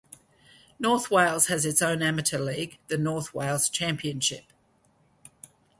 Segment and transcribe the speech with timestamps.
[0.79, 4.45] North Wales has its own amateur league, the North Wales Championship.